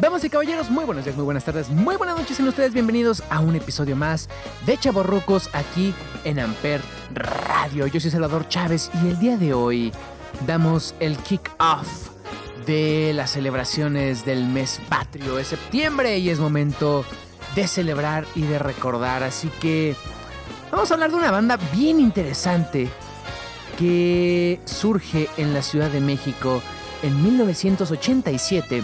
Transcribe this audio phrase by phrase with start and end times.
[0.00, 2.72] Damas y caballeros, muy buenos días, muy buenas tardes, muy buenas noches en ustedes.
[2.72, 4.30] Bienvenidos a un episodio más
[4.64, 5.92] de Chaborrucos aquí
[6.24, 6.80] en Amper
[7.12, 7.86] Radio.
[7.86, 9.92] Yo soy Salvador Chávez y el día de hoy
[10.46, 12.08] damos el kick-off
[12.64, 17.04] de las celebraciones del mes patrio de septiembre y es momento
[17.54, 19.22] de celebrar y de recordar.
[19.22, 19.94] Así que
[20.72, 22.88] vamos a hablar de una banda bien interesante
[23.78, 26.62] que surge en la Ciudad de México
[27.02, 28.82] en 1987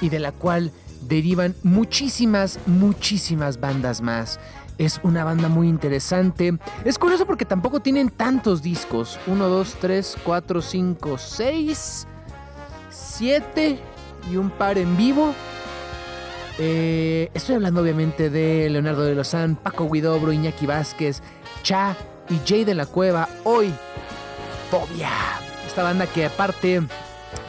[0.00, 4.38] y de la cual derivan muchísimas, muchísimas bandas más.
[4.78, 6.58] Es una banda muy interesante.
[6.84, 9.18] Es curioso porque tampoco tienen tantos discos.
[9.26, 12.06] 1, 2, 3, 4, 5, 6,
[12.90, 13.78] 7
[14.30, 15.34] y un par en vivo.
[16.58, 21.22] Eh, estoy hablando obviamente de Leonardo de Lozán, Paco Guidobro, Iñaki Vázquez,
[21.62, 21.96] Cha
[22.28, 23.28] y Jay de la Cueva.
[23.44, 23.72] Hoy,
[24.70, 25.10] Fobia.
[25.66, 26.82] Esta banda que aparte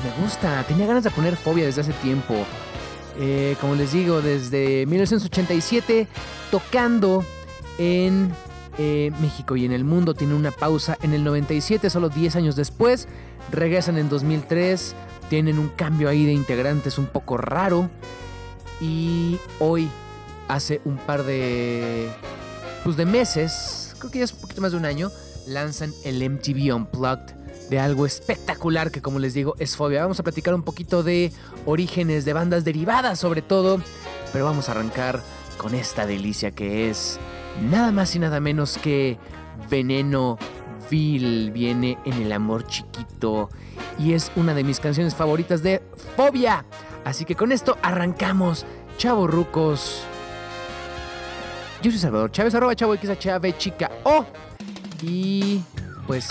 [0.04, 2.36] me gusta, tenía ganas de poner Fobia desde hace tiempo.
[3.20, 6.08] Eh, como les digo, desde 1987
[6.52, 7.26] tocando
[7.80, 8.32] en
[8.78, 10.14] eh, México y en el mundo.
[10.14, 13.08] Tiene una pausa en el 97, solo 10 años después.
[13.52, 14.96] Regresan en 2003.
[15.30, 17.90] Tienen un cambio ahí de integrantes un poco raro.
[18.80, 19.90] Y hoy,
[20.48, 22.10] hace un par de,
[22.84, 25.10] pues de meses, creo que ya es un poquito más de un año,
[25.48, 27.34] lanzan el MTV Unplugged
[27.70, 30.02] de algo espectacular que como les digo es Fobia.
[30.02, 31.32] Vamos a platicar un poquito de
[31.66, 33.82] orígenes de bandas derivadas sobre todo,
[34.32, 35.22] pero vamos a arrancar
[35.58, 37.20] con esta delicia que es
[37.70, 39.18] nada más y nada menos que
[39.70, 40.38] Veneno
[40.90, 43.50] Vil viene en el amor chiquito
[44.00, 45.82] y es una de mis canciones favoritas de
[46.16, 46.66] Fobia.
[47.04, 48.66] Así que con esto arrancamos,
[48.98, 50.04] chavo rucos.
[51.82, 54.26] Yo soy Salvador Chávez, arroba chavo XHAV chica O.
[55.02, 55.62] Y
[56.08, 56.30] pues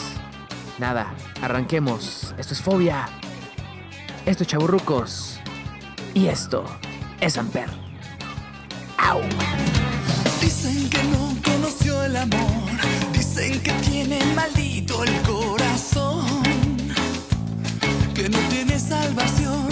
[0.79, 2.35] Nada, arranquemos.
[2.37, 3.09] Esto es Fobia.
[4.27, 5.41] Esto es Chaburrucos.
[6.13, 6.65] Y esto
[7.19, 7.71] es Amper.
[8.99, 9.21] ¡Au!
[10.41, 12.71] Dicen que no conoció el amor.
[13.13, 16.43] Dicen que tiene maldito el corazón.
[18.15, 19.69] Que no tiene salvación.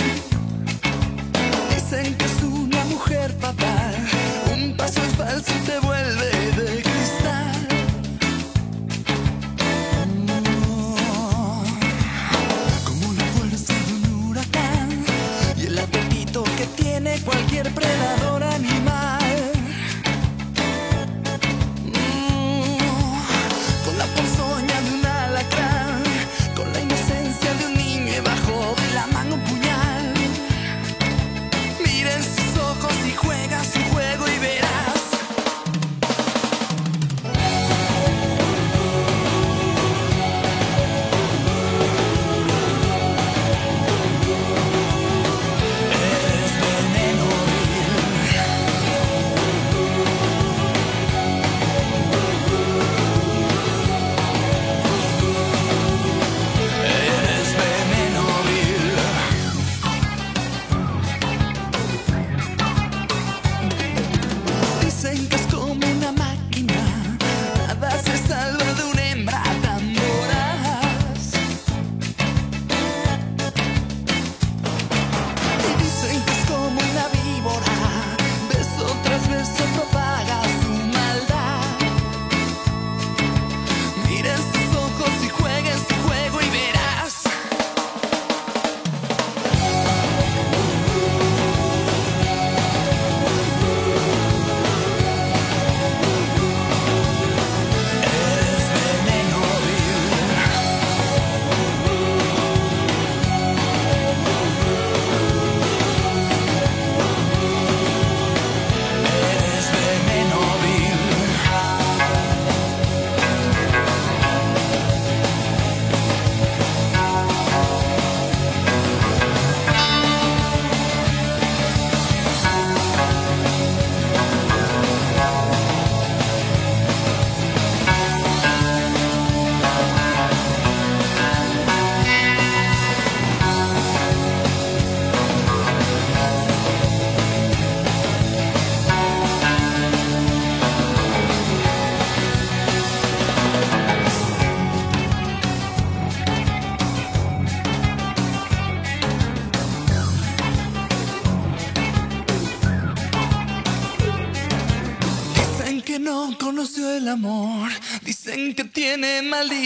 [1.75, 3.95] Dicen que es una mujer fatal.
[4.55, 5.84] Un paso en falso y te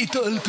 [0.09, 0.41] maldito el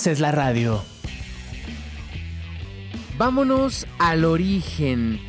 [0.00, 0.82] haces la radio.
[3.18, 5.20] Vámonos al origen,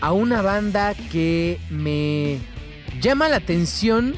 [0.00, 2.40] a una banda que me
[3.00, 4.16] llama la atención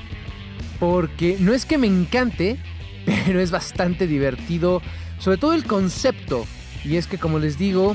[0.80, 2.56] porque no es que me encante,
[3.26, 4.80] pero es bastante divertido,
[5.18, 6.46] sobre todo el concepto.
[6.86, 7.94] Y es que como les digo,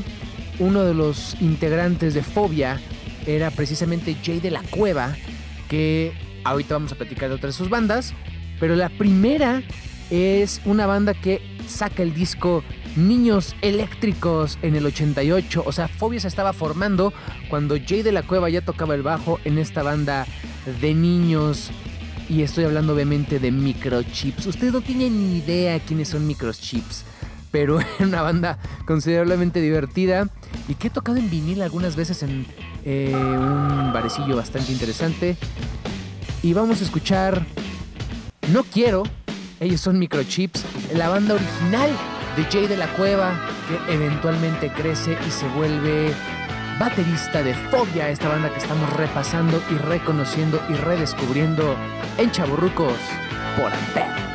[0.59, 2.79] uno de los integrantes de Fobia
[3.25, 5.15] era precisamente Jay de la Cueva,
[5.67, 6.13] que
[6.43, 8.13] ahorita vamos a platicar de otras de sus bandas,
[8.59, 9.63] pero la primera
[10.11, 12.63] es una banda que saca el disco
[12.95, 15.63] Niños Eléctricos en el 88.
[15.65, 17.13] O sea, Fobia se estaba formando
[17.49, 20.27] cuando Jay de la Cueva ya tocaba el bajo en esta banda
[20.81, 21.71] de niños.
[22.29, 24.45] Y estoy hablando obviamente de Microchips.
[24.45, 27.03] Ustedes no tienen ni idea quiénes son Microchips.
[27.51, 30.27] Pero era una banda considerablemente divertida
[30.67, 32.45] y que he tocado en vinil algunas veces en
[32.85, 35.37] eh, un barecillo bastante interesante.
[36.41, 37.45] Y vamos a escuchar
[38.51, 39.03] No Quiero.
[39.59, 40.63] Ellos son Microchips,
[40.95, 41.89] la banda original
[42.35, 46.13] de Jay de la Cueva, que eventualmente crece y se vuelve
[46.79, 51.75] baterista de Fobia, esta banda que estamos repasando y reconociendo y redescubriendo
[52.17, 52.97] en Chaburrucos
[53.55, 54.32] por Amper.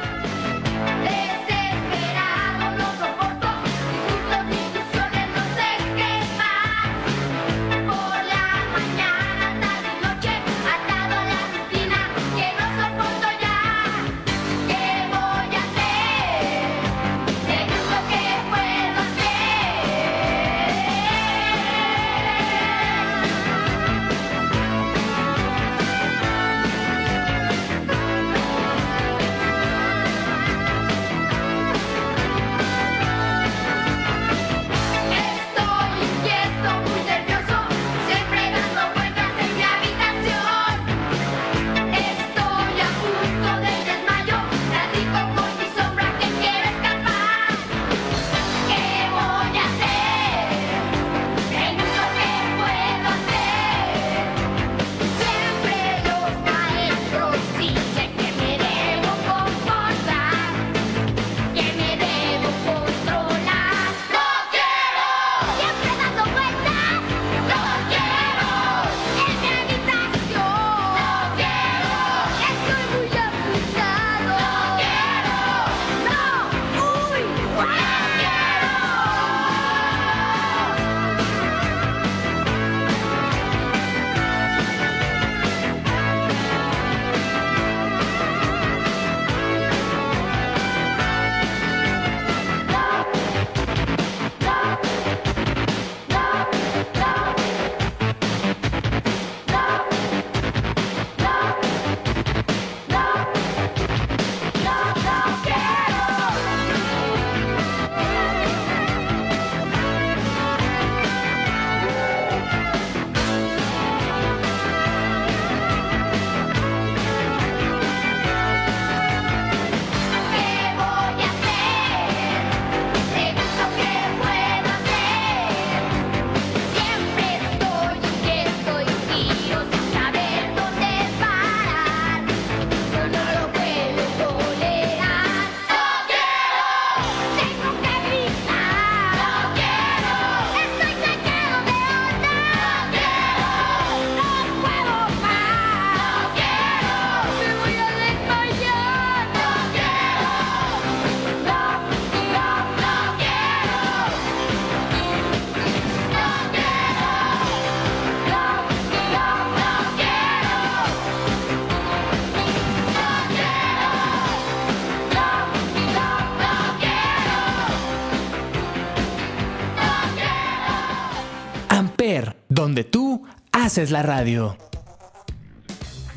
[172.69, 174.55] Donde tú haces la radio.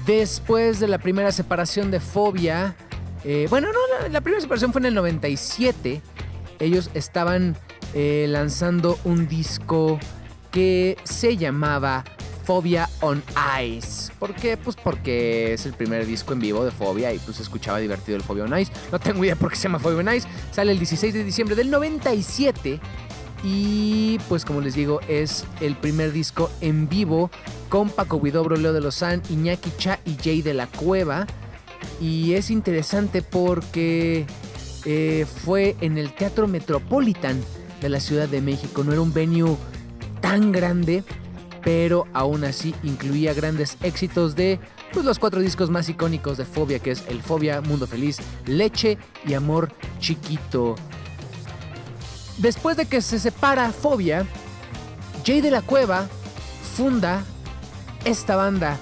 [0.06, 2.76] Después de la primera separación de Fobia,
[3.24, 6.02] eh, bueno, no, la, primera separación fue en el 97.
[6.60, 7.56] Ellos estaban
[7.94, 9.98] eh, lanzando un disco
[10.52, 12.04] que se llamaba
[12.44, 13.24] Fobia on
[13.64, 14.12] Ice.
[14.20, 14.58] ¿Por qué?
[14.58, 18.24] Pues porque es el primer disco en vivo de Fobia y pues escuchaba divertido el
[18.24, 18.74] Fobia on Ice.
[18.92, 20.28] No tengo idea por qué se llama Fobia on Ice.
[20.52, 22.82] Sale el 16 de diciembre del 97
[23.44, 27.32] y pues como les digo es el primer disco en vivo
[27.70, 31.26] con Paco Huidobro, Leo de Lozán, Iñaki Cha y Jay de la Cueva.
[32.00, 34.26] Y es interesante porque
[34.86, 37.42] eh, fue en el Teatro Metropolitan
[37.82, 38.84] de la Ciudad de México.
[38.84, 39.58] No era un venue
[40.20, 41.04] tan grande,
[41.64, 44.60] pero aún así incluía grandes éxitos de
[44.94, 48.98] pues, los cuatro discos más icónicos de Fobia, que es El Fobia, Mundo Feliz, Leche
[49.26, 50.76] y Amor Chiquito.
[52.38, 54.26] Después de que se separa Fobia,
[55.26, 56.08] Jay de la Cueva
[56.76, 57.24] funda
[58.06, 58.78] esta banda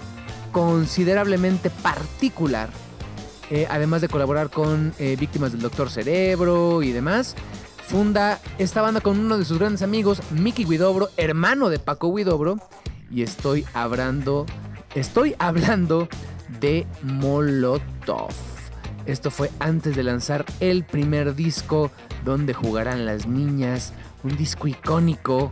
[0.51, 2.69] considerablemente particular,
[3.49, 7.35] eh, además de colaborar con eh, Víctimas del Doctor Cerebro y demás.
[7.87, 12.57] Funda esta banda con uno de sus grandes amigos, Mickey Guidobro, hermano de Paco Guidobro,
[13.09, 14.45] y estoy hablando,
[14.93, 16.07] estoy hablando
[16.59, 18.31] de Molotov.
[19.09, 21.89] Esto fue antes de lanzar el primer disco
[22.23, 23.91] donde jugarán las niñas,
[24.23, 25.49] un disco icónico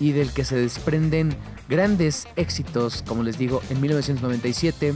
[0.00, 1.32] y del que se desprenden
[1.68, 4.94] grandes éxitos, como les digo, en 1997.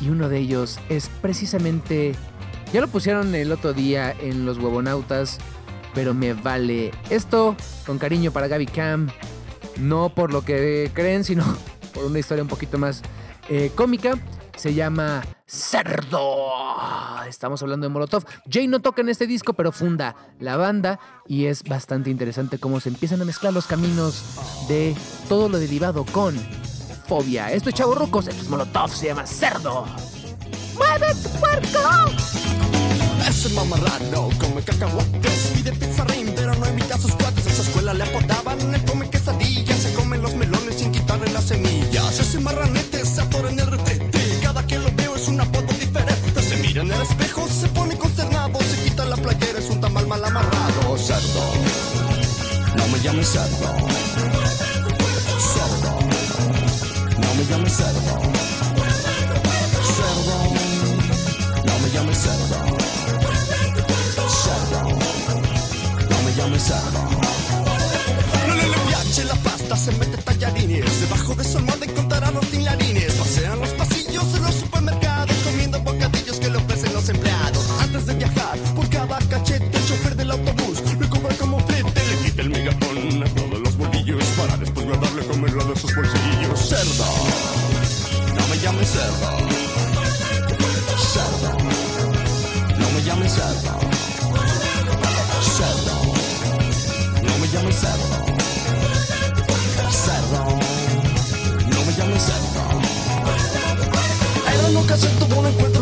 [0.00, 2.14] Y uno de ellos es precisamente,
[2.72, 5.38] ya lo pusieron el otro día en los huevonautas,
[5.92, 6.92] pero me vale.
[7.10, 9.08] Esto con cariño para Gaby Cam,
[9.80, 11.42] no por lo que creen, sino
[11.92, 13.02] por una historia un poquito más
[13.48, 14.16] eh, cómica.
[14.60, 16.52] Se llama Cerdo.
[17.26, 18.26] Estamos hablando de Molotov.
[18.46, 22.78] Jay no toca en este disco, pero funda la banda y es bastante interesante cómo
[22.78, 24.22] se empiezan a mezclar los caminos
[24.68, 24.94] de
[25.30, 26.38] todo lo derivado con
[27.08, 27.50] Fobia.
[27.50, 29.86] Esto es Chavo Rucos, esto es Molotov, se llama Cerdo.
[30.76, 31.80] ¡Mueve tu puerco!
[33.26, 37.46] Es el mamarrano, come cacahuates, pide pizarrín, pero no invita a sus cuates.
[37.46, 41.44] En su escuela le apodaban el come quesadilla, se come los melones sin quitarle las
[41.44, 42.18] semillas.
[42.18, 43.99] Ese marranete se atora en el retete,
[46.70, 50.24] mira en el espejo, se pone consternado, se quita la playera, es un tamal mal
[50.24, 50.96] amarrado.
[50.96, 51.44] Cerdo,
[52.76, 53.68] no me llames cerdo.
[55.52, 55.92] Cerdo,
[57.22, 58.14] no me llames cerdo.
[59.96, 60.36] Cerdo,
[61.66, 62.58] no me llames cerdo.
[64.44, 64.80] Cerdo,
[66.10, 67.00] no me llames cerdo.
[68.46, 71.00] No le, le la pasta, se mete tallarines.
[71.00, 71.79] Debajo de su almohada
[85.30, 86.58] comerlo de sus bolsillos.
[86.68, 87.04] Cerdo,
[88.34, 89.30] no me llames cerdo.
[91.12, 91.52] Cerdo,
[92.78, 93.78] no me llames cerdo.
[95.56, 95.96] Cerdo,
[97.22, 98.18] no me llames cerdo.
[99.90, 100.42] Cerdo,
[101.70, 102.62] no me llames cerdo.
[104.52, 105.79] Era en ocasión tuvo un encuentro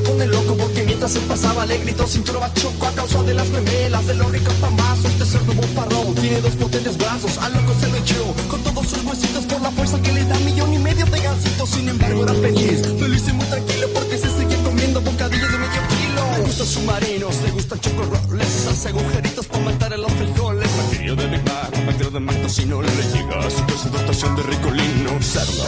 [1.09, 5.07] se pasaba le gritó cintura bachoco a causa de las memelas de los ricos pambazos.
[5.07, 9.03] Este cerdo bofarrón tiene dos potentes brazos, al loco se lo echó con todos sus
[9.05, 11.71] huesitos por la fuerza que le da millón y medio de gansitos.
[11.71, 15.83] Sin embargo era feliz, feliz y muy tranquilo porque se sigue comiendo bocadillos de medio
[15.89, 16.23] kilo.
[16.37, 20.69] Le gustan submarinos, le gustan chocorroles, hace agujeritos para matar a los frijoles.
[20.77, 24.43] Bacterio de Big Mac, bacterio de Mac, si no le llega a su dotación de
[24.43, 25.11] ricolino.
[25.23, 25.65] Cerdo,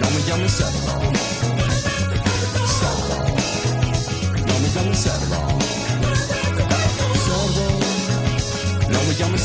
[0.00, 0.52] no me llames.
[0.52, 1.27] Cerdo,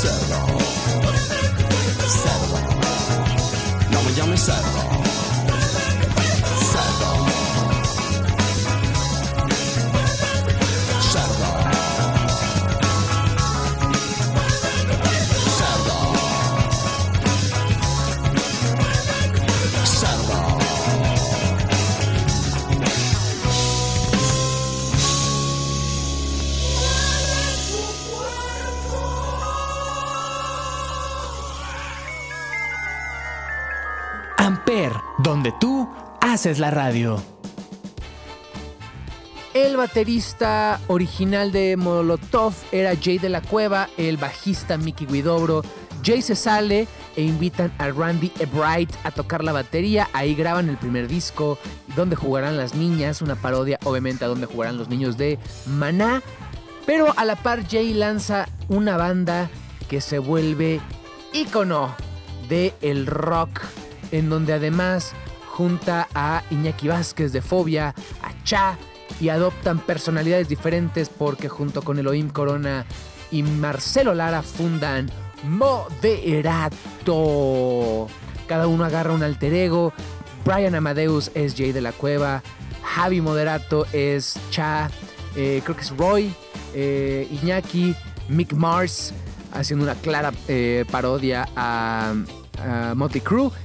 [0.04, 1.94] no me llames cerdo.
[2.24, 2.58] Cerdo,
[3.92, 5.03] no me llames cerdo.
[36.44, 37.24] Haces la radio.
[39.54, 45.62] El baterista original de Molotov era Jay de la Cueva, el bajista Mickey Guidobro.
[46.04, 46.86] Jay se sale
[47.16, 50.10] e invitan a Randy Ebright a tocar la batería.
[50.12, 51.58] Ahí graban el primer disco,
[51.96, 56.22] donde jugarán las niñas, una parodia obviamente a donde jugarán los niños de Maná.
[56.86, 59.50] Pero a la par Jay lanza una banda
[59.88, 60.82] que se vuelve
[61.32, 61.96] ícono
[62.50, 63.62] de el rock,
[64.12, 65.14] en donde además
[65.54, 67.94] junta a Iñaki Vázquez de Fobia,
[68.24, 68.76] a Cha,
[69.20, 72.86] y adoptan personalidades diferentes porque junto con Elohim Corona
[73.30, 75.12] y Marcelo Lara fundan
[77.04, 78.08] Moderato.
[78.48, 79.94] Cada uno agarra un alter ego.
[80.44, 82.42] Brian Amadeus es Jay de la Cueva.
[82.84, 84.90] Javi Moderato es Cha.
[85.36, 86.34] eh, creo que es Roy.
[86.74, 87.96] eh, Iñaki.
[88.30, 89.14] Mick Mars
[89.52, 92.14] haciendo una clara eh, parodia a,
[92.64, 93.24] a Motley.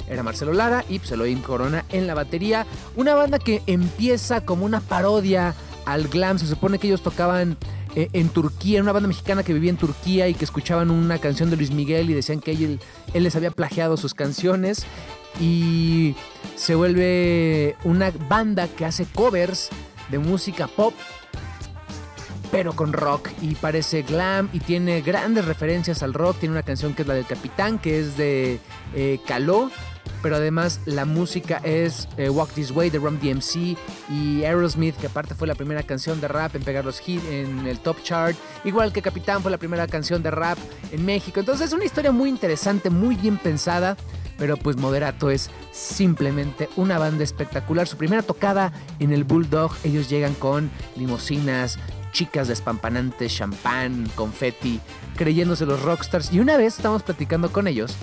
[0.08, 2.66] Era Marcelo Lara y Elohim Corona en la batería.
[2.96, 5.54] Una banda que empieza como una parodia
[5.86, 6.38] al glam.
[6.38, 7.56] Se supone que ellos tocaban
[7.94, 11.50] eh, en Turquía, una banda mexicana que vivía en Turquía y que escuchaban una canción
[11.50, 12.80] de Luis Miguel y decían que él
[13.14, 14.84] les había plagiado sus canciones.
[15.40, 16.14] Y
[16.56, 19.70] se vuelve una banda que hace covers
[20.10, 20.94] de música pop
[22.50, 26.38] pero con rock y parece glam y tiene grandes referencias al rock.
[26.38, 28.60] Tiene una canción que es la del Capitán, que es de
[28.94, 29.70] eh, Caló,
[30.22, 33.76] pero además la música es eh, Walk This Way de Rum DMC
[34.10, 37.66] y Aerosmith, que aparte fue la primera canción de rap en pegar los hits en
[37.66, 40.58] el top chart, igual que Capitán fue la primera canción de rap
[40.90, 41.40] en México.
[41.40, 43.96] Entonces es una historia muy interesante, muy bien pensada.
[44.38, 47.88] Pero pues Moderato es simplemente una banda espectacular.
[47.88, 51.76] Su primera tocada en el Bulldog, ellos llegan con limosinas,
[52.12, 54.80] chicas despampanantes, champán, confetti,
[55.16, 56.32] creyéndose los rockstars.
[56.32, 57.94] Y una vez estábamos platicando con ellos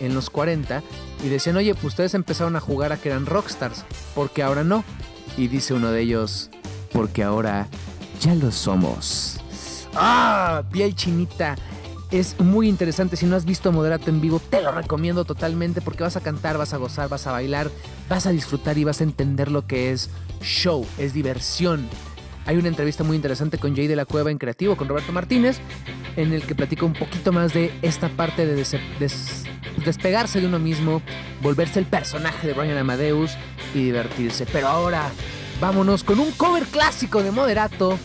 [0.00, 0.82] en los 40
[1.24, 4.84] y decían, oye, pues ustedes empezaron a jugar a que eran rockstars, porque ahora no.
[5.36, 6.50] Y dice uno de ellos,
[6.92, 7.68] porque ahora
[8.20, 9.40] ya lo somos.
[9.94, 10.62] ¡Ah!
[10.70, 11.56] Piel chinita.
[12.10, 13.16] Es muy interesante.
[13.16, 16.58] Si no has visto Moderato en vivo, te lo recomiendo totalmente porque vas a cantar,
[16.58, 17.70] vas a gozar, vas a bailar,
[18.08, 20.10] vas a disfrutar y vas a entender lo que es
[20.42, 21.88] show, es diversión.
[22.50, 25.58] Hay una entrevista muy interesante con Jay de la Cueva en Creativo, con Roberto Martínez,
[26.16, 29.44] en el que platica un poquito más de esta parte de des- des-
[29.84, 31.00] despegarse de uno mismo,
[31.42, 33.30] volverse el personaje de Brian Amadeus
[33.72, 34.46] y divertirse.
[34.52, 35.12] Pero ahora,
[35.60, 37.96] vámonos con un cover clásico de Moderato,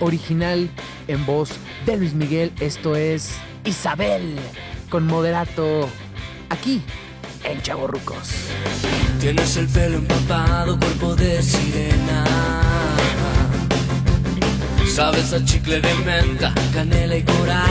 [0.00, 0.68] original
[1.06, 1.50] en voz
[1.86, 2.50] de Luis Miguel.
[2.58, 4.34] Esto es Isabel
[4.90, 5.88] con Moderato,
[6.50, 6.82] aquí
[7.44, 8.28] en Chaborrucos.
[9.20, 12.24] Tienes el pelo empapado, cuerpo de sirena.
[14.94, 17.64] Sabes a chicle de menta, canela y coral.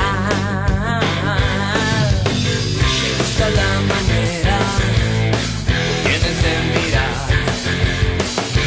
[3.01, 4.57] Me gusta la manera
[5.65, 7.15] que tienes de mirar.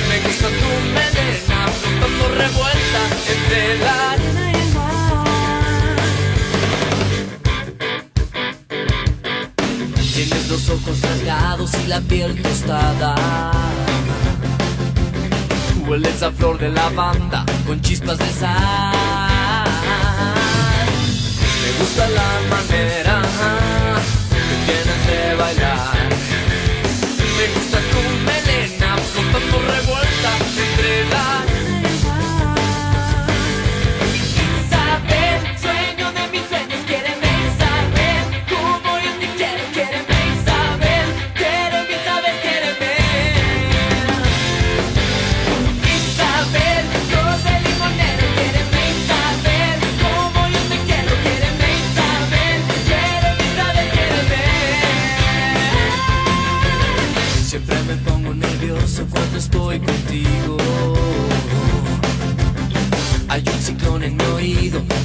[0.08, 5.26] Me gusta tu melena, flotando revuelta entre la arena y el mar.
[10.14, 13.14] Tienes los ojos rasgados y la piel tostada.
[15.88, 19.66] Hueles a flor de lavanda con chispas de sal.
[21.62, 23.22] Me gusta la manera
[24.48, 26.08] que tienes de bailar.
[27.38, 31.45] Me gusta tu melena flotando revuelta entre la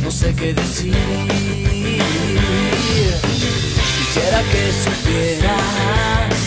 [0.04, 0.93] no sé qué decir.
[3.97, 6.38] Quisiera que supieras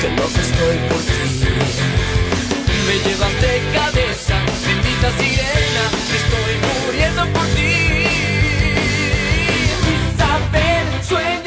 [0.00, 1.12] que loco estoy por ti.
[2.86, 4.36] Me llevas de cabeza,
[4.66, 6.54] bendita sirena, estoy
[6.86, 7.74] muriendo por ti.
[10.14, 11.43] Isabel, sueño de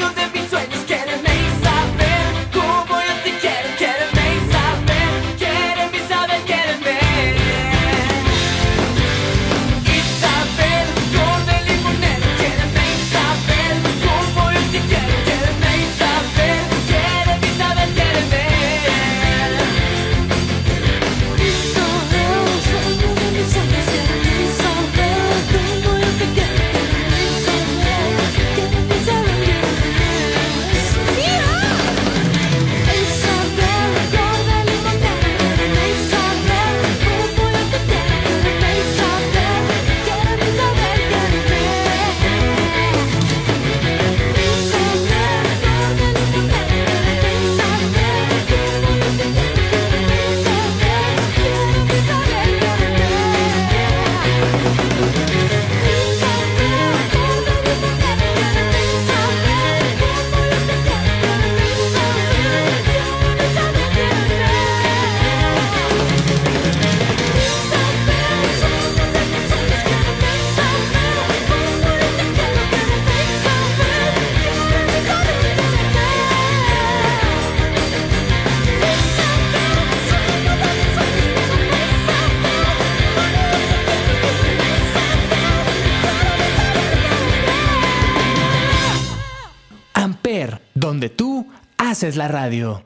[91.98, 92.80] haces la radio.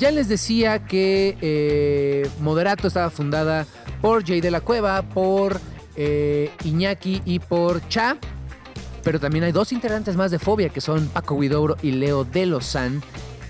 [0.00, 3.64] Ya les decía que eh, Moderato estaba fundada
[4.00, 5.60] por Jay de la Cueva, por
[5.94, 8.16] eh, Iñaki y por Cha.
[9.04, 12.46] Pero también hay dos integrantes más de Fobia, que son Paco Huidobro y Leo de
[12.46, 13.04] Lozán.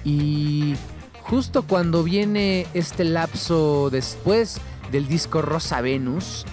[0.04, 0.74] Y
[1.22, 6.44] justo cuando viene este lapso después del disco Rosa Venus,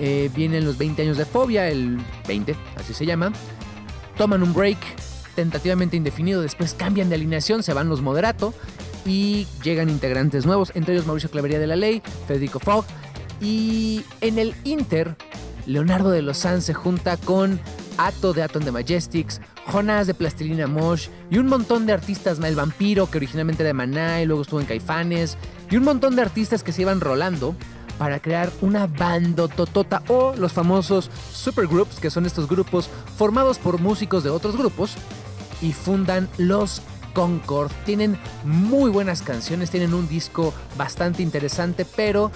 [0.00, 3.30] eh, vienen los 20 años de Fobia, el 20, así se llama.
[4.16, 4.78] Toman un break
[5.34, 8.54] tentativamente indefinido, después cambian de alineación, se van los Moderato
[9.04, 12.84] y llegan integrantes nuevos, entre ellos Mauricio Clavería de la Ley, Federico Fogg.
[13.40, 15.16] Y en el Inter,
[15.66, 17.58] Leonardo de Lozán se junta con
[17.96, 19.40] Ato de Atom de Majestics,
[19.70, 23.74] Jonas de Plastilina Mosh y un montón de artistas, El Vampiro, que originalmente era de
[23.74, 25.36] Maná y luego estuvo en Caifanes,
[25.70, 27.54] y un montón de artistas que se iban rolando
[27.98, 32.88] para crear una bandototota o los famosos supergroups, que son estos grupos
[33.18, 34.94] formados por músicos de otros grupos
[35.60, 36.82] y fundan los
[37.14, 37.70] Concord.
[37.84, 42.30] Tienen muy buenas canciones, tienen un disco bastante interesante, pero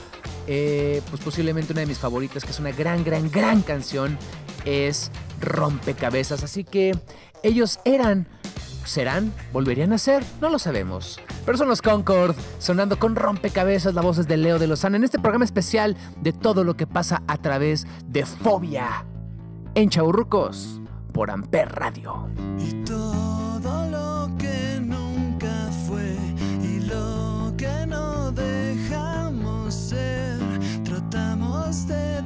[0.46, 4.18] eh, pues posiblemente una de mis favoritas, que es una gran, gran, gran canción,
[4.64, 5.10] es
[5.40, 6.42] Rompecabezas.
[6.42, 6.92] Así que
[7.42, 8.26] ellos eran,
[8.84, 11.20] serán, volverían a ser, no lo sabemos.
[11.46, 15.18] Pero son los Concord, sonando con Rompecabezas, las voces de Leo de Lozana, en este
[15.18, 19.06] programa especial de todo lo que pasa a través de Fobia
[19.74, 20.80] en Chaurrucos
[21.14, 22.28] por Amper Radio.
[22.58, 26.16] Y todo lo que nunca fue
[26.60, 30.40] y lo que no dejamos ser,
[30.82, 32.20] tratamos de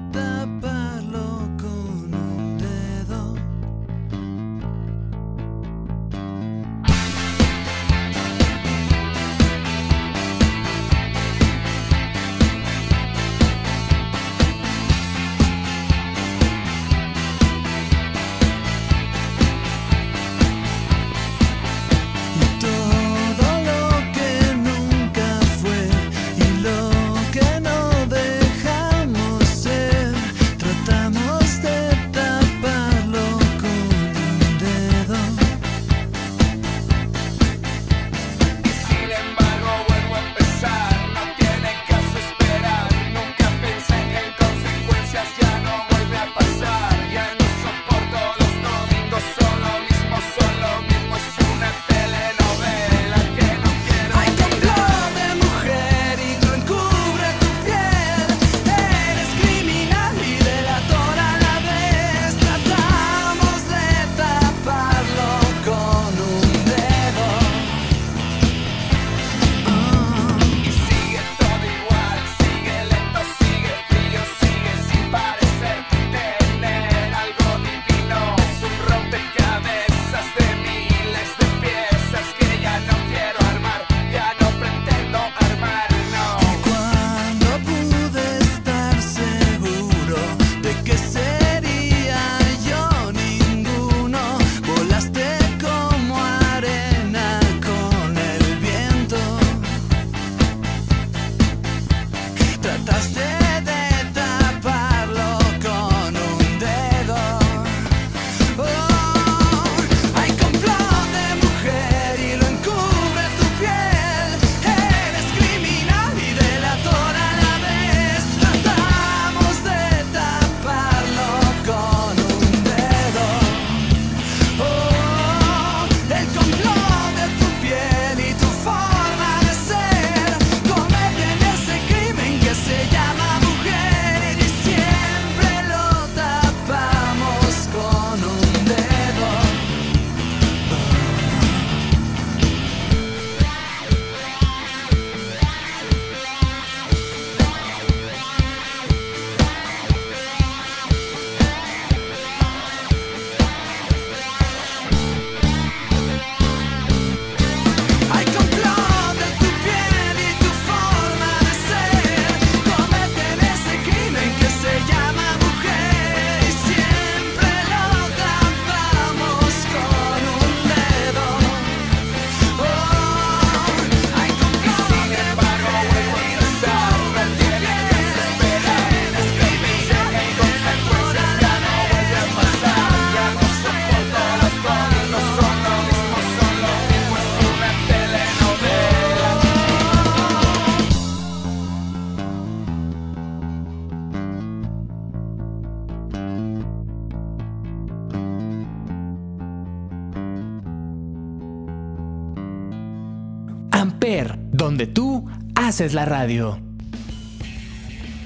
[205.78, 206.58] haces la radio.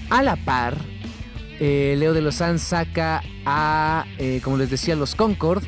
[0.09, 0.75] A la par,
[1.61, 5.62] eh, Leo de Lozán saca a, eh, como les decía, los Concord.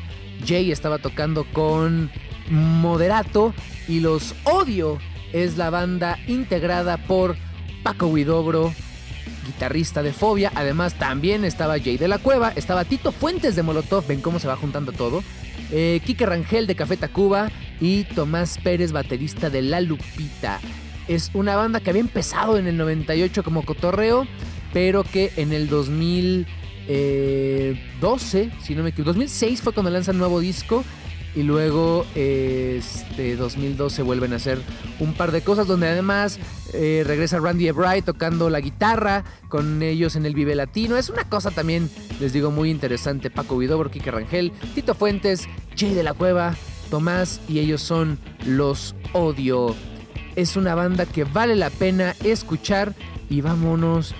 [0.47, 2.09] Jay estaba tocando con
[2.49, 3.53] Moderato
[3.87, 4.97] y los Odio
[5.31, 7.37] es la banda integrada por
[7.83, 8.73] Paco Huidobro,
[9.45, 10.51] guitarrista de Fobia.
[10.55, 14.47] Además, también estaba Jay de la Cueva, estaba Tito Fuentes de Molotov, ven cómo se
[14.47, 15.23] va juntando todo.
[15.71, 20.59] Eh, Quique Rangel de Café Tacuba y Tomás Pérez, baterista de La Lupita.
[21.07, 24.27] Es una banda que había empezado en el 98 como cotorreo,
[24.73, 30.83] pero que en el 2012, si no me equivoco, 2006 fue cuando lanzan nuevo disco
[31.35, 34.59] y luego este 2012 vuelven a hacer
[34.99, 36.39] un par de cosas donde además
[36.73, 40.97] eh, regresa Randy Ebray tocando la guitarra con ellos en el Vive Latino.
[40.97, 41.89] Es una cosa también,
[42.19, 43.29] les digo, muy interesante.
[43.29, 46.55] Paco Vidobro, Kike Rangel, Tito Fuentes, Jay de la Cueva,
[46.89, 49.75] Tomás y ellos son Los Odio.
[50.35, 52.93] Es una banda que vale la pena escuchar
[53.29, 54.13] y vámonos.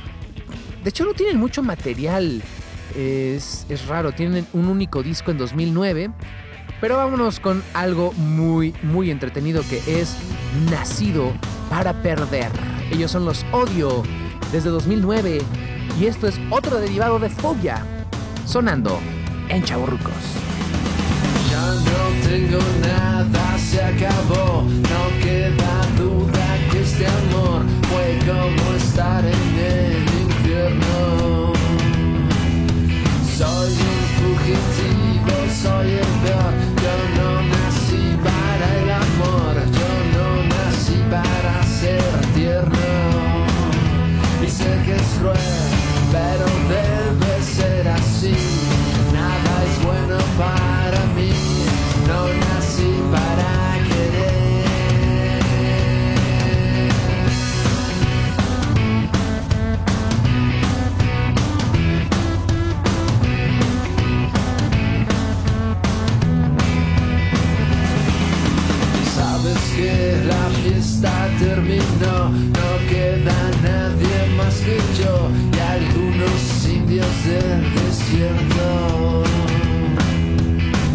[0.83, 2.41] De hecho no tienen mucho material.
[2.95, 6.11] Es, es raro, tienen un único disco en 2009.
[6.81, 10.15] Pero vámonos con algo muy, muy entretenido que es
[10.69, 11.31] Nacido
[11.69, 12.49] para Perder.
[12.91, 14.03] Ellos son los Odio
[14.51, 15.41] desde 2009
[15.99, 17.83] y esto es otro derivado de Fobia,
[18.45, 18.99] sonando
[19.49, 20.13] en Chaborrucos.
[21.49, 24.63] Ya no tengo nada, se acabó.
[24.63, 25.74] No queda
[26.95, 31.51] este amor fue como estar en el infierno.
[33.37, 36.64] Soy un fugitivo, soy el peor.
[71.39, 79.23] Terminó, no queda nadie más que yo y algunos indios del desierto.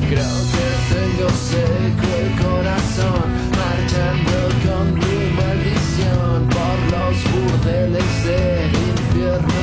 [0.08, 3.26] Creo que tengo seco el corazón,
[3.62, 9.62] marchando con tu maldición por los burdeles del infierno.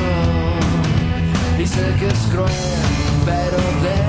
[1.60, 2.52] Y sé que es cruel,
[3.26, 4.07] pero debe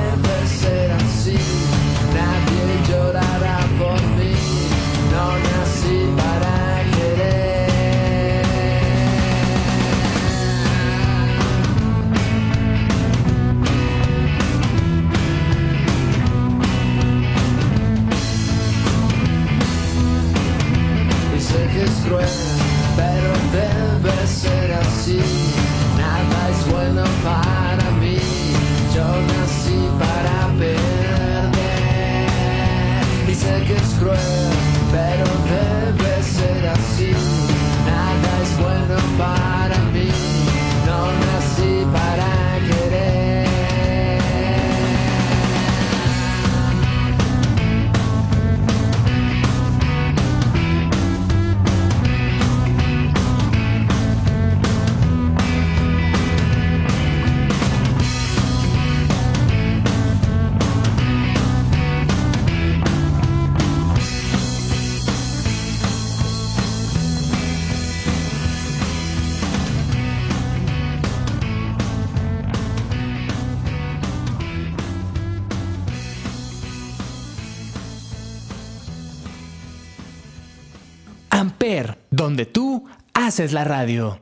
[83.39, 84.19] haces la radio.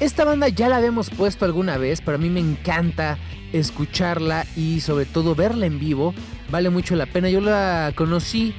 [0.00, 3.18] Esta banda ya la habíamos puesto alguna vez, pero a mí me encanta
[3.52, 6.12] escucharla y sobre todo verla en vivo.
[6.50, 7.30] Vale mucho la pena.
[7.30, 8.52] Yo la conocí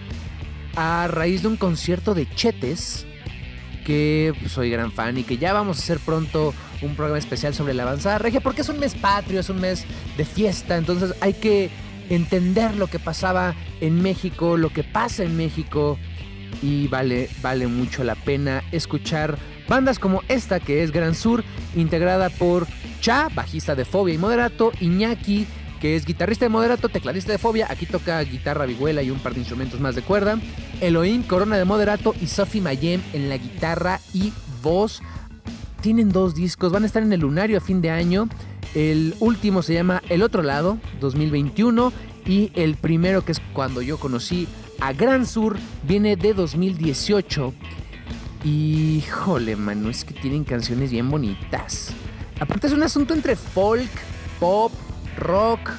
[0.77, 3.05] a raíz de un concierto de Chetes,
[3.85, 7.53] que pues, soy gran fan y que ya vamos a hacer pronto un programa especial
[7.53, 9.83] sobre la avanzada regia, porque es un mes patrio, es un mes
[10.15, 11.69] de fiesta, entonces hay que
[12.09, 15.99] entender lo que pasaba en México, lo que pasa en México
[16.63, 21.43] y vale, vale mucho la pena escuchar bandas como esta que es Gran Sur,
[21.76, 22.65] integrada por
[23.02, 25.45] Cha, bajista de Fobia y Moderato, Iñaki,
[25.82, 29.34] que es guitarrista de Moderato, tecladista de Fobia, aquí toca guitarra, vihuela y un par
[29.34, 30.39] de instrumentos más de cuerda,
[30.80, 35.02] Elohim, Corona de Moderato y Sophie Mayem en la guitarra y voz.
[35.82, 38.30] Tienen dos discos, van a estar en el Lunario a fin de año.
[38.73, 41.91] El último se llama El Otro Lado, 2021.
[42.26, 44.47] Y el primero, que es cuando yo conocí
[44.79, 47.53] a Gran Sur, viene de 2018.
[48.43, 51.91] Y, híjole, mano, es que tienen canciones bien bonitas.
[52.39, 53.89] Aparte es un asunto entre folk,
[54.39, 54.71] pop,
[55.17, 55.71] rock.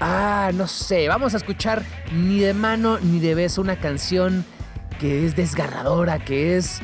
[0.00, 4.44] Ah, no sé, vamos a escuchar ni de mano ni de beso una canción
[5.00, 6.80] que es desgarradora, que es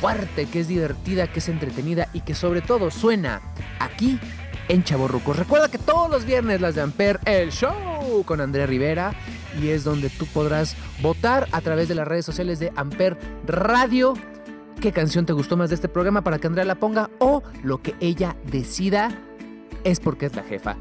[0.00, 3.40] fuerte, que es divertida, que es entretenida y que sobre todo suena
[3.78, 4.18] aquí
[4.68, 5.36] en Chaborrucos.
[5.36, 9.14] Recuerda que todos los viernes las de Amper, el show con Andrea Rivera
[9.60, 14.14] y es donde tú podrás votar a través de las redes sociales de Amper Radio
[14.80, 17.80] qué canción te gustó más de este programa para que Andrea la ponga o lo
[17.80, 19.10] que ella decida
[19.84, 20.76] es porque es la jefa.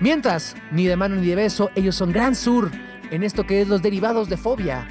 [0.00, 2.70] Mientras, ni de mano ni de beso, ellos son Gran Sur
[3.10, 4.88] en esto que es los derivados de Fobia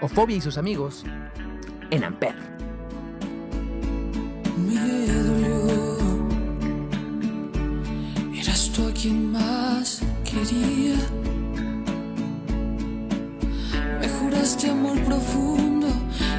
[0.00, 1.04] o Fobia y sus amigos
[1.90, 2.34] en Amper.
[8.34, 10.96] Eras tú quien más quería.
[14.32, 15.88] Juraste amor profundo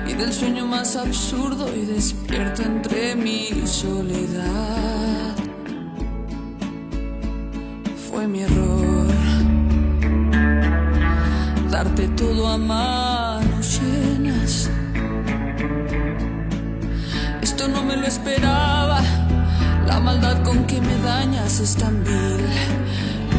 [0.07, 5.35] y del sueño más absurdo y despierto entre mi soledad.
[8.09, 9.07] Fue mi error
[11.69, 14.71] darte todo a manos llenas.
[17.43, 19.01] Esto no me lo esperaba.
[19.85, 22.43] La maldad con que me dañas es tan vil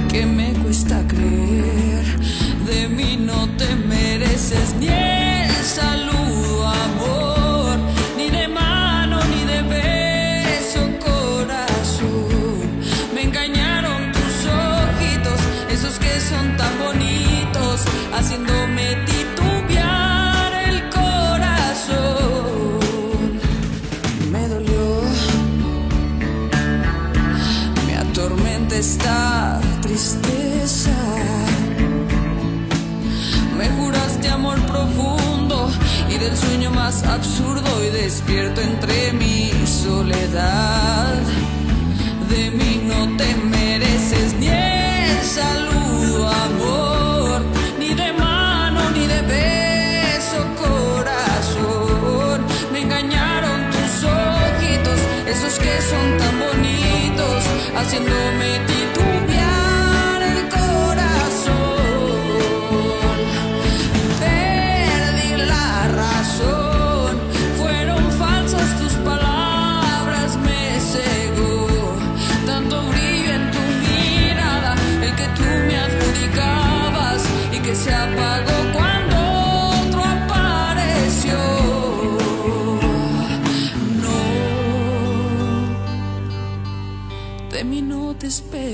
[0.08, 2.53] que me cuesta creer.
[2.64, 7.76] De mí no te mereces ni el saludo, amor,
[8.16, 12.80] ni de mano ni de beso, corazón.
[13.14, 22.33] Me engañaron tus ojitos, esos que son tan bonitos, haciéndome titubear el corazón
[37.02, 41.14] absurdo y despierto entre mi soledad.
[42.28, 47.42] De mí no te mereces ni el saludo, amor,
[47.78, 52.44] ni de mano ni de beso, corazón.
[52.72, 57.44] Me engañaron tus ojitos, esos que son tan bonitos,
[57.76, 58.73] haciéndome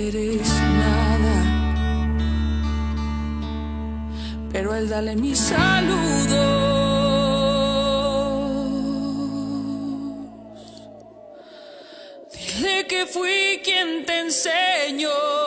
[0.00, 1.36] esperes nada.
[4.52, 6.26] Pero él dale mis saludos.
[12.32, 15.39] Dile que fui quien te enseñó.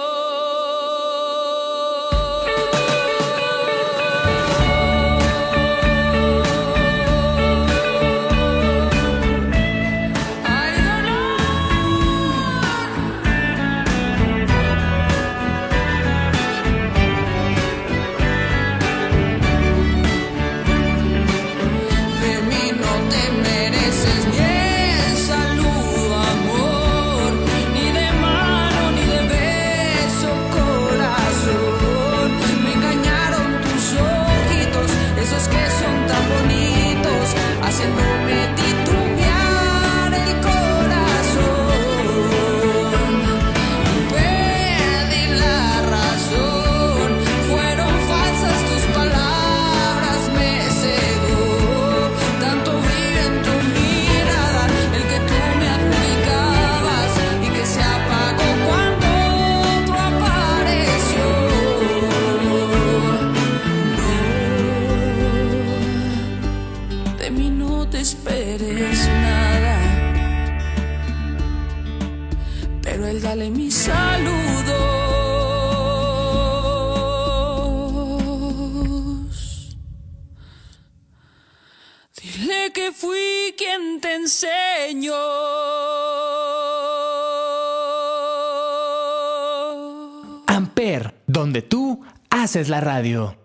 [92.63, 93.35] Haces la radio.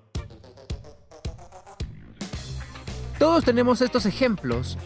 [3.19, 4.79] Todos tenemos estos ejemplos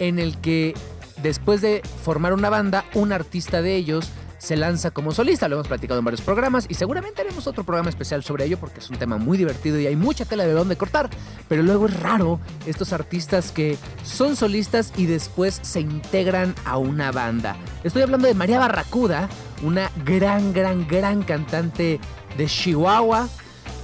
[0.00, 0.74] en el que
[1.22, 5.48] después de formar una banda, un artista de ellos se lanza como solista.
[5.48, 8.80] Lo hemos platicado en varios programas y seguramente haremos otro programa especial sobre ello porque
[8.80, 11.08] es un tema muy divertido y hay mucha tela de dónde cortar.
[11.48, 17.12] Pero luego es raro estos artistas que son solistas y después se integran a una
[17.12, 17.56] banda.
[17.84, 19.28] Estoy hablando de María Barracuda,
[19.62, 22.00] una gran, gran, gran cantante
[22.36, 23.28] de Chihuahua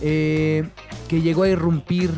[0.00, 0.68] eh,
[1.08, 2.10] que llegó a irrumpir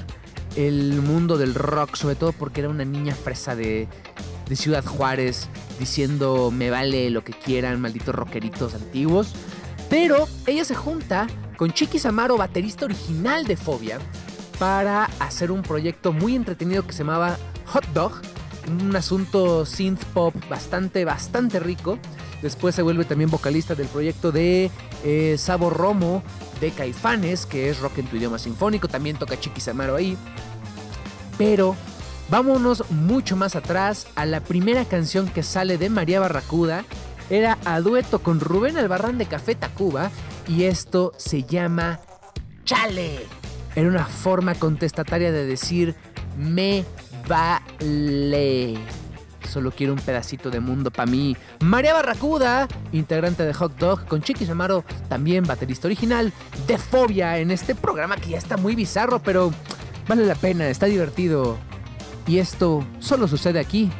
[0.57, 3.89] el mundo del rock, sobre todo porque era una niña fresa de,
[4.53, 5.49] Ciudad Juárez,
[5.81, 9.35] diciendo me vale lo que quieran, malditos rockeritos antiguos.
[9.91, 13.99] Pero ella se junta con Chiqui Samaro, baterista original de Fobia,
[14.59, 18.12] para hacer un proyecto muy entretenido que se llamaba Hot Dog,
[18.68, 21.99] un asunto synth pop bastante, bastante rico.
[22.43, 24.70] Después se vuelve también vocalista del proyecto de
[25.05, 25.37] eh,
[25.70, 26.22] Romo
[26.61, 28.88] de Caifanes, que es rock en tu idioma sinfónico.
[28.88, 30.16] También toca Chiqui Samaro ahí.
[31.38, 31.76] Pero
[32.28, 36.84] vámonos mucho más atrás a la primera canción que sale de María Barracuda.
[37.28, 40.11] Era a dueto con Rubén Albarrán de Café Tacuba
[40.48, 42.00] y esto se llama
[42.64, 43.18] Chale.
[43.74, 45.94] Era una forma contestataria de decir
[46.36, 46.84] me
[47.28, 48.78] vale.
[49.47, 51.36] Solo quiero un pedacito de mundo para mí.
[51.61, 56.32] María Barracuda, integrante de Hot Dog, con Chiqui Samaro, también baterista original
[56.66, 59.53] de Fobia en este programa que ya está muy bizarro, pero
[60.09, 61.57] vale la pena, está divertido.
[62.26, 63.90] Y esto solo sucede aquí,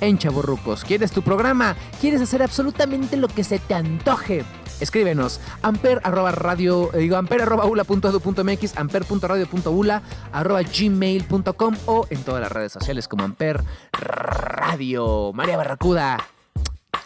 [0.00, 0.84] en Chaborrucos.
[0.84, 1.76] ¿Quieres tu programa?
[2.00, 4.44] ¿Quieres hacer absolutamente lo que se te antoje?
[4.80, 10.02] Escríbenos amper arroba radio, eh, digo amper arroba ula edu mx, amper radio ula
[10.32, 13.62] arroba gmail punto com o en todas las redes sociales como amper
[13.92, 15.32] radio.
[15.32, 16.18] María Barracuda,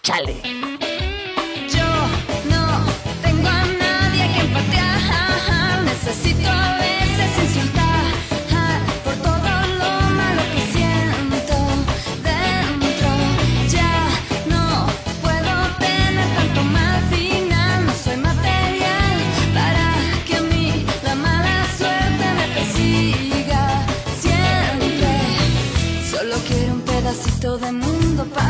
[0.03, 0.41] chale.
[1.69, 1.87] Yo
[2.51, 2.85] no
[3.23, 5.83] tengo a nadie que patear.
[5.85, 6.78] Necesito
[28.19, 28.48] de mundo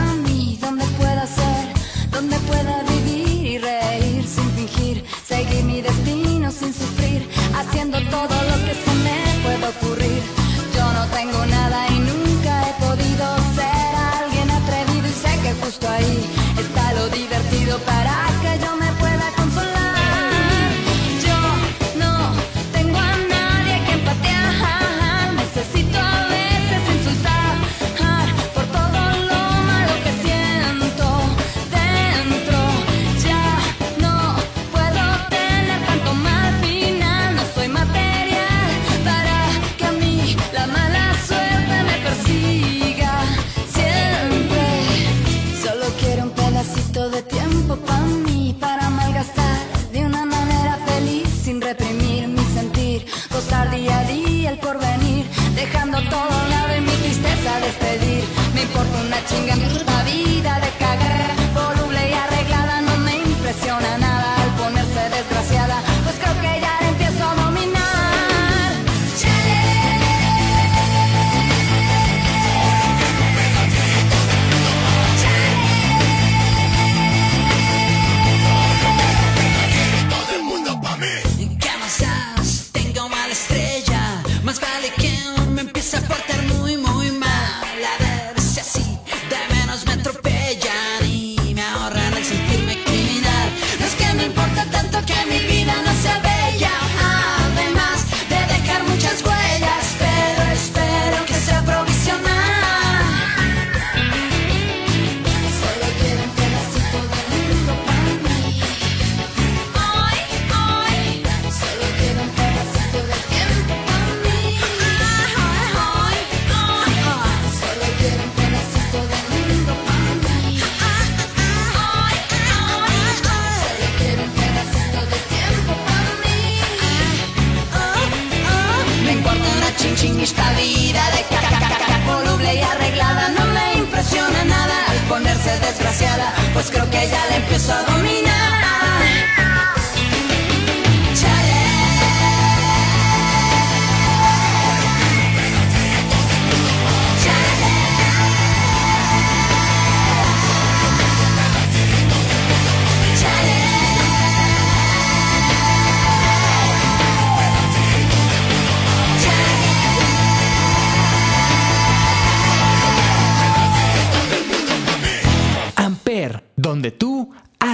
[130.29, 134.75] esta vida de caca voluble y arreglada no me impresiona nada
[135.09, 138.28] ponerse desgraciada, pues creo que ya la empiezo a dominar.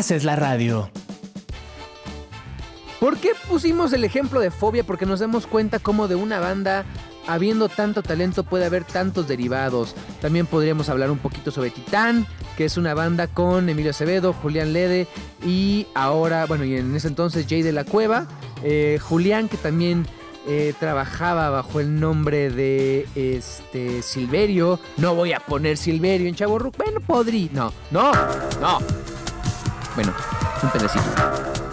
[0.05, 0.91] Haces la radio.
[3.01, 4.85] ¿Por qué pusimos el ejemplo de fobia?
[4.85, 6.85] Porque nos damos cuenta cómo de una banda,
[7.27, 9.95] habiendo tanto talento, puede haber tantos derivados.
[10.21, 12.27] También podríamos hablar un poquito sobre Titán,
[12.59, 15.07] que es una banda con Emilio Acevedo, Julián Lede
[15.43, 18.27] y ahora, bueno, y en ese entonces Jay de la Cueva.
[18.63, 20.07] Eh, Julián, que también
[20.47, 24.79] eh, trabajaba bajo el nombre de este Silverio.
[24.99, 26.59] No voy a poner Silverio en Chavo.
[26.77, 27.49] Bueno, podría.
[27.55, 28.13] No, no,
[28.61, 29.14] no.
[29.95, 30.12] Bueno,
[30.62, 31.64] un pedacito.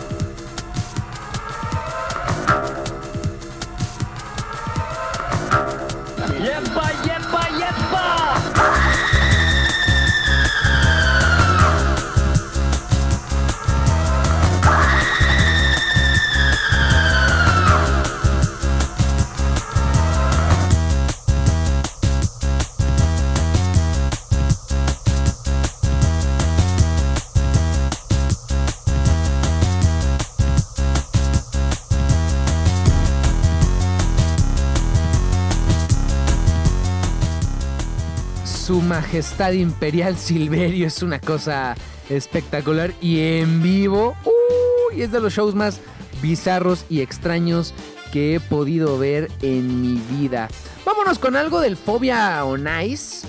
[38.61, 41.75] Su Majestad Imperial Silverio es una cosa
[42.09, 44.15] espectacular y en vivo.
[44.23, 45.01] ¡Uy!
[45.01, 45.79] es de los shows más
[46.21, 47.73] bizarros y extraños
[48.11, 50.47] que he podido ver en mi vida.
[50.85, 53.25] Vámonos con algo del Fobia on Ice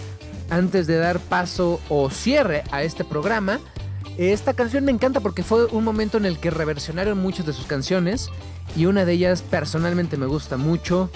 [0.51, 3.59] antes de dar paso o cierre a este programa.
[4.19, 7.65] Esta canción me encanta porque fue un momento en el que reversionaron muchas de sus
[7.65, 8.29] canciones
[8.77, 11.11] y una de ellas personalmente me gusta mucho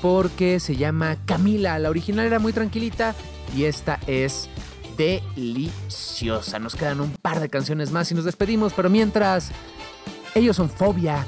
[0.00, 1.78] porque se llama Camila.
[1.78, 3.14] La original era muy tranquilita
[3.56, 4.48] y esta es
[4.96, 6.58] deliciosa.
[6.58, 9.50] Nos quedan un par de canciones más y nos despedimos, pero mientras
[10.34, 11.26] ellos son Fobia.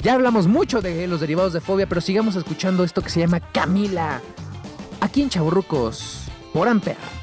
[0.00, 3.40] Ya hablamos mucho de los derivados de Fobia, pero sigamos escuchando esto que se llama
[3.40, 4.20] Camila.
[5.00, 7.21] Aquí en Chaburrucos, por Amper.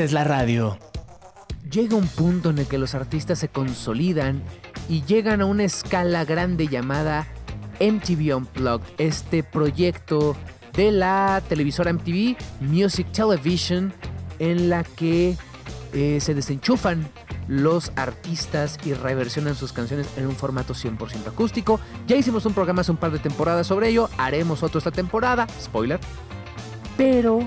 [0.00, 0.78] Haces la radio.
[1.70, 4.42] Llega un punto en el que los artistas se consolidan
[4.88, 7.26] y llegan a una escala grande llamada
[7.80, 10.36] MTV Unplugged, este proyecto
[10.72, 13.92] de la televisora MTV Music Television
[14.38, 15.36] en la que
[15.92, 17.06] eh, se desenchufan
[17.46, 21.78] los artistas y reversionan sus canciones en un formato 100% acústico.
[22.06, 25.46] Ya hicimos un programa hace un par de temporadas sobre ello, haremos otro esta temporada,
[25.60, 26.00] spoiler.
[26.96, 27.46] Pero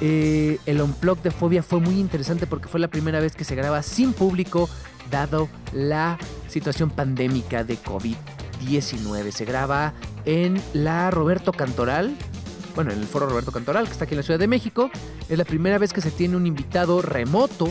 [0.00, 3.54] eh, el Unplugged de Fobia fue muy interesante porque fue la primera vez que se
[3.54, 4.68] graba sin público
[5.10, 9.30] dado la situación pandémica de COVID-19.
[9.30, 9.92] Se graba
[10.24, 12.16] en la Roberto Cantoral,
[12.74, 14.90] bueno, en el foro Roberto Cantoral, que está aquí en la Ciudad de México.
[15.28, 17.68] Es la primera vez que se tiene un invitado remoto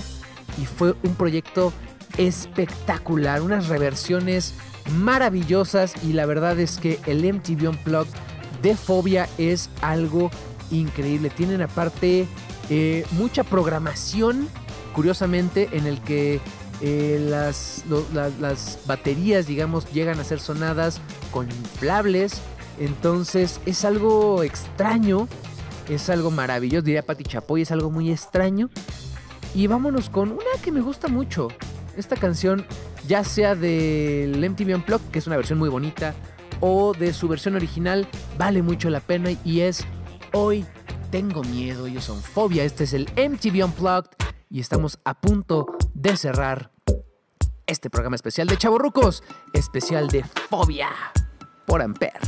[0.61, 1.73] y fue un proyecto
[2.17, 4.53] espectacular, unas reversiones
[4.91, 8.13] maravillosas y la verdad es que el MTV Unplugged
[8.61, 10.29] de Fobia es algo
[10.71, 11.29] increíble.
[11.29, 12.27] Tienen aparte
[12.69, 14.47] eh, mucha programación,
[14.93, 16.39] curiosamente, en el que
[16.81, 17.83] eh, las,
[18.39, 21.01] las baterías, digamos, llegan a ser sonadas
[21.31, 22.41] con inflables.
[22.79, 25.27] Entonces es algo extraño,
[25.89, 28.69] es algo maravilloso, diría Pati Chapoy, es algo muy extraño.
[29.53, 31.49] Y vámonos con una que me gusta mucho.
[31.97, 32.65] Esta canción,
[33.07, 36.13] ya sea del MTV Unplugged, que es una versión muy bonita,
[36.61, 38.07] o de su versión original,
[38.37, 39.85] vale mucho la pena y es
[40.33, 40.65] Hoy
[41.11, 41.87] tengo miedo.
[41.87, 42.63] Ellos son Fobia.
[42.63, 44.11] Este es el MTV Unplugged
[44.49, 46.71] y estamos a punto de cerrar
[47.65, 49.23] este programa especial de Chavorrucos,
[49.53, 50.89] especial de Fobia
[51.65, 52.19] por Amper.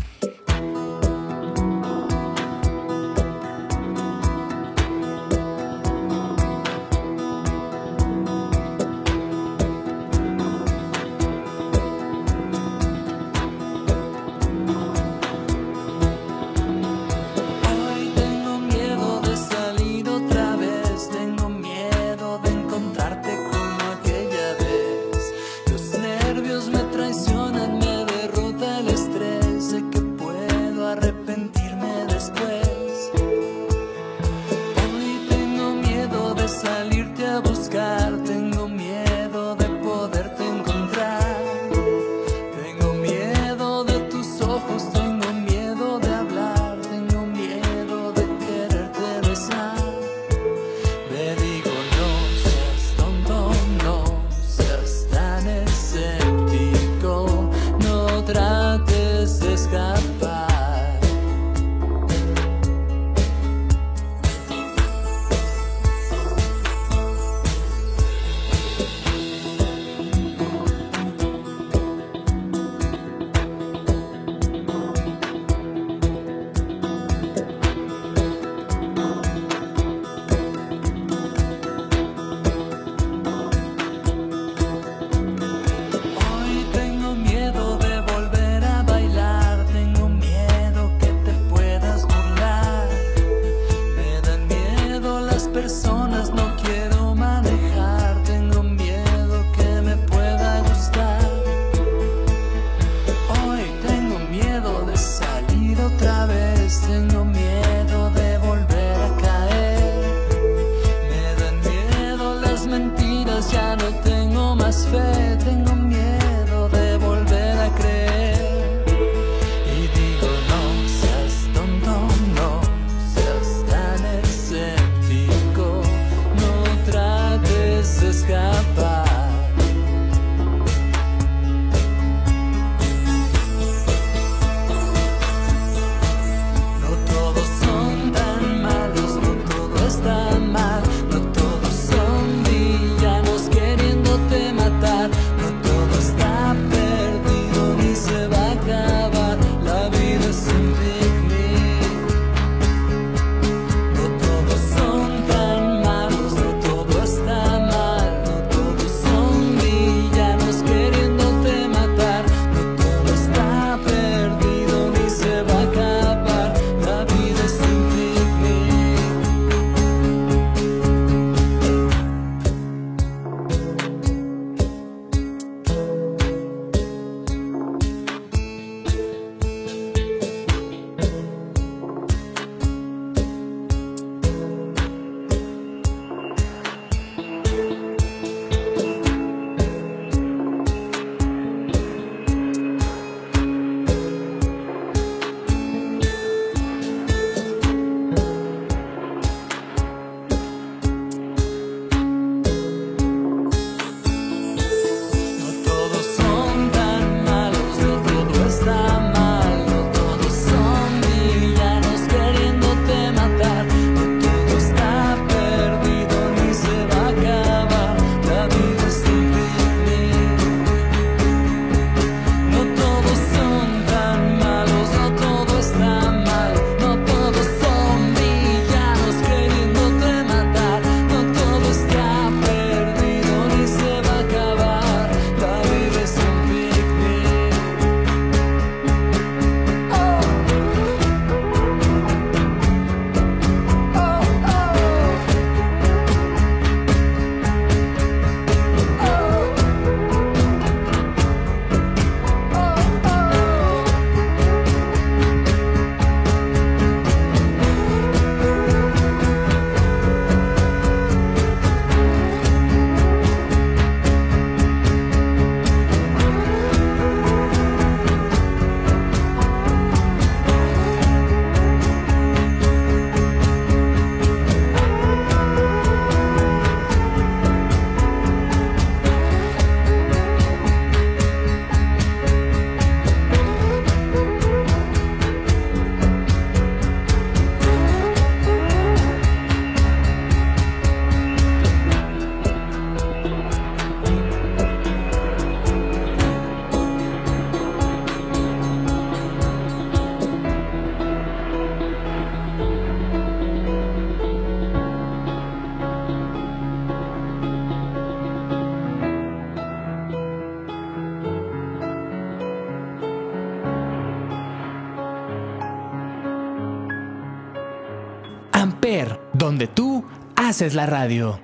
[320.61, 321.39] Haces la radio.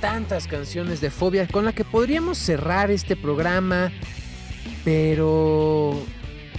[0.00, 3.92] Tantas canciones de fobia con la que podríamos cerrar este programa,
[4.84, 6.02] pero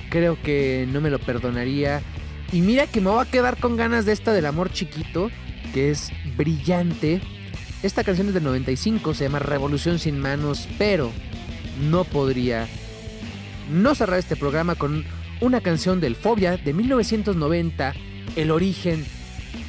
[0.09, 2.01] creo que no me lo perdonaría.
[2.53, 5.29] Y mira que me voy a quedar con ganas de esta del amor chiquito,
[5.73, 7.19] que es brillante.
[7.83, 11.11] Esta canción es del 95, se llama Revolución sin manos, pero
[11.89, 12.69] no podría
[13.69, 15.03] no cerrar este programa con
[15.41, 17.93] una canción del Fobia de 1990,
[18.37, 19.05] El origen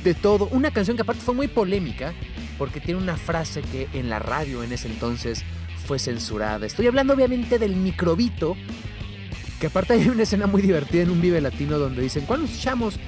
[0.05, 0.49] de todo.
[0.53, 2.13] Una canción que aparte fue muy polémica
[2.59, 5.45] porque tiene una frase que en la radio en ese entonces
[5.87, 6.67] fue censurada.
[6.67, 8.57] Estoy hablando obviamente del microbito,
[9.61, 12.55] que aparte hay una escena muy divertida en un Vive Latino donde dicen, ¿cuál nos
[12.55, 12.99] echamos?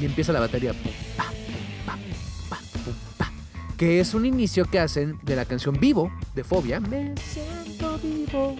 [0.00, 0.72] Y empieza la batería.
[3.78, 6.80] que es un inicio que hacen de la canción Vivo de Fobia.
[6.80, 8.56] Me siento vivo.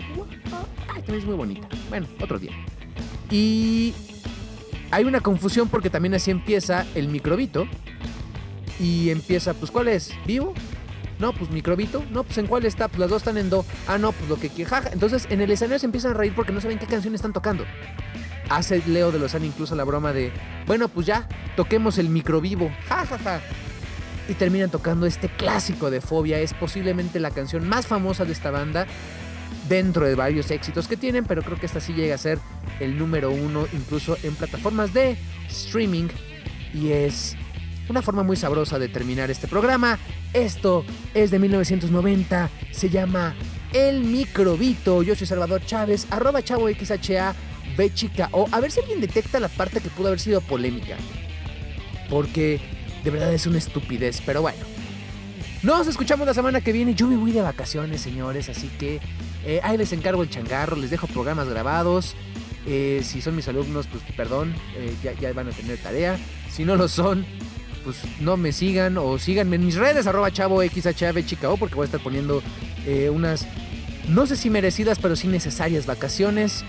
[0.89, 1.69] Ay, también es muy bonita.
[1.89, 2.53] Bueno, otro día.
[3.31, 3.93] Y
[4.91, 7.67] hay una confusión porque también así empieza el microbito.
[8.81, 10.13] Y empieza, pues, ¿cuál es?
[10.25, 10.55] ¿Vivo?
[11.19, 12.05] No, pues microbito.
[12.11, 12.89] No, pues en cuál está.
[12.89, 13.65] Pues las dos están en do.
[13.87, 14.85] Ah, no, pues lo que quiera.
[14.93, 17.65] Entonces en el escenario se empiezan a reír porque no saben qué canción están tocando.
[18.49, 20.33] Hace Leo de Lozano incluso la broma de,
[20.67, 22.71] bueno, pues ya, toquemos el microvivo.
[22.89, 23.41] Ja, ja, ja.
[24.29, 26.39] Y terminan tocando este clásico de Fobia.
[26.39, 28.87] Es posiblemente la canción más famosa de esta banda
[29.69, 32.39] dentro de varios éxitos que tienen, pero creo que esta sí llega a ser
[32.81, 35.17] el número uno incluso en plataformas de
[35.49, 36.09] streaming
[36.75, 37.37] y es
[37.89, 39.99] una forma muy sabrosa de terminar este programa.
[40.33, 43.35] Esto es de 1990, se llama
[43.73, 45.03] El Microbito.
[45.03, 46.07] Yo soy Salvador Chávez,
[46.45, 47.35] chavo XHA,
[47.77, 48.47] B chica O.
[48.53, 50.97] A ver si alguien detecta la parte que pudo haber sido polémica.
[52.11, 52.61] Porque
[53.05, 54.59] de verdad es una estupidez, pero bueno.
[55.63, 56.95] Nos escuchamos la semana que viene.
[56.95, 59.01] Yo me voy de vacaciones, señores, así que
[59.45, 62.15] eh, ahí les encargo el changarro, les dejo programas grabados.
[62.71, 66.19] Eh, si son mis alumnos, pues perdón, eh, ya, van a tener tarea.
[66.51, 67.25] Si no lo son,
[67.83, 71.87] pues no me sigan o síganme en mis redes, arroba chavo chica porque voy a
[71.87, 72.43] estar poniendo
[72.85, 73.47] eh, unas,
[74.07, 76.63] no sé si merecidas, pero sí necesarias vacaciones.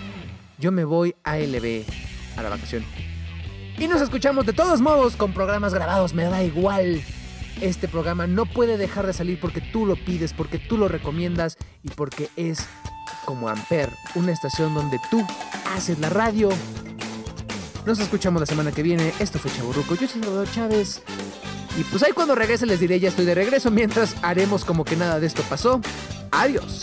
[0.58, 1.84] Yo me voy a LB
[2.38, 2.82] a la vacación.
[3.78, 7.02] Y nos escuchamos de todos modos con programas grabados, me da igual.
[7.60, 11.58] Este programa no puede dejar de salir porque tú lo pides, porque tú lo recomiendas
[11.82, 12.66] y porque es
[13.30, 15.24] como Amper, una estación donde tú
[15.76, 16.48] haces la radio.
[17.86, 19.12] Nos escuchamos la semana que viene.
[19.20, 19.94] Esto fue Chaburruco.
[19.94, 21.00] Yo soy Salvador Chávez.
[21.78, 23.70] Y pues ahí cuando regrese les diré ya estoy de regreso.
[23.70, 25.80] Mientras haremos como que nada de esto pasó.
[26.32, 26.82] Adiós.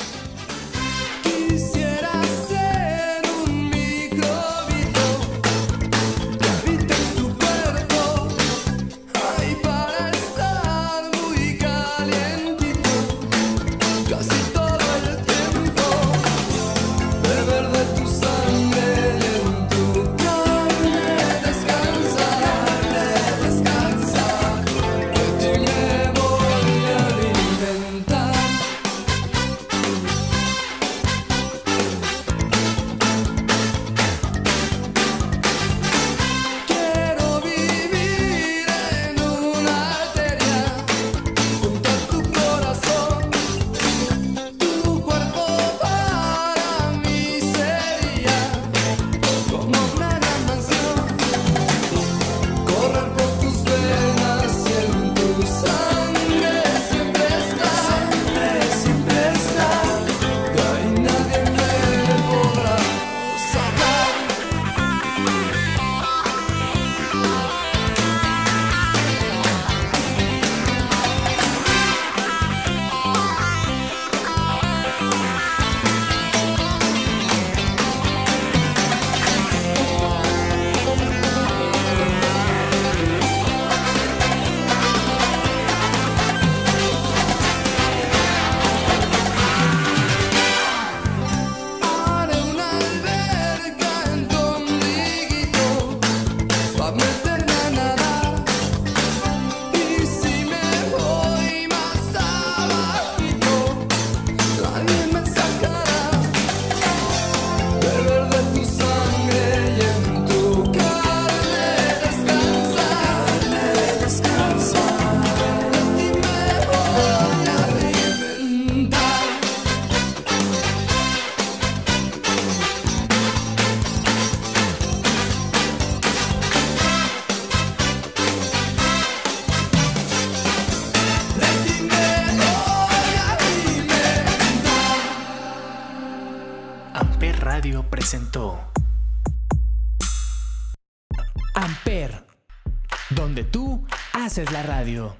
[144.38, 145.17] Haces la radio.